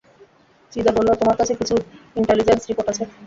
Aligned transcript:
চিদা 0.71 0.91
বললো 0.97 1.11
তোমার 1.15 1.35
কাছে, 1.39 1.53
কিছু 1.55 1.75
ইন্টালিজেন্স 2.15 2.61
রিপোর্ট 2.69 2.87
আছে। 2.91 3.03